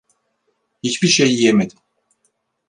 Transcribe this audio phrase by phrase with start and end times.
[0.83, 1.77] Hiçbir şey yiyemedim.